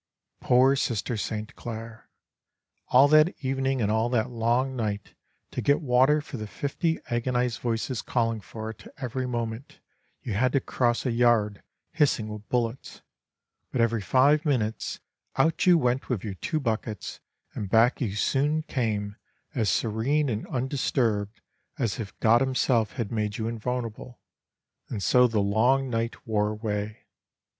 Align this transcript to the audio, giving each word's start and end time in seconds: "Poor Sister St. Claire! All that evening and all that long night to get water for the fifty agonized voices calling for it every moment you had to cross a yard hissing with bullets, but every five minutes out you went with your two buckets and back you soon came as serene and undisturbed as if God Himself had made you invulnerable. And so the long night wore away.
"Poor 0.39 0.75
Sister 0.75 1.15
St. 1.15 1.55
Claire! 1.55 2.09
All 2.87 3.07
that 3.09 3.35
evening 3.45 3.83
and 3.83 3.91
all 3.91 4.09
that 4.09 4.31
long 4.31 4.75
night 4.75 5.13
to 5.51 5.61
get 5.61 5.79
water 5.79 6.21
for 6.21 6.37
the 6.37 6.47
fifty 6.47 6.99
agonized 7.11 7.59
voices 7.59 8.01
calling 8.01 8.41
for 8.41 8.71
it 8.71 8.87
every 8.97 9.27
moment 9.27 9.79
you 10.23 10.33
had 10.33 10.53
to 10.53 10.59
cross 10.59 11.05
a 11.05 11.11
yard 11.11 11.61
hissing 11.91 12.29
with 12.29 12.49
bullets, 12.49 13.03
but 13.71 13.79
every 13.79 14.01
five 14.01 14.43
minutes 14.43 14.99
out 15.35 15.67
you 15.67 15.77
went 15.77 16.09
with 16.09 16.23
your 16.23 16.33
two 16.33 16.59
buckets 16.59 17.19
and 17.53 17.69
back 17.69 18.01
you 18.01 18.15
soon 18.15 18.63
came 18.63 19.17
as 19.53 19.69
serene 19.69 20.29
and 20.29 20.47
undisturbed 20.47 21.41
as 21.77 21.99
if 21.99 22.19
God 22.19 22.41
Himself 22.41 22.93
had 22.93 23.11
made 23.11 23.37
you 23.37 23.47
invulnerable. 23.47 24.19
And 24.89 25.03
so 25.03 25.27
the 25.27 25.41
long 25.41 25.91
night 25.91 26.25
wore 26.25 26.49
away. 26.49 27.05